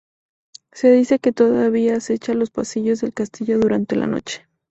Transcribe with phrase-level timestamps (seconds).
[0.71, 4.47] Se dice que todavía acecha los pasillos del castillo durante la noche.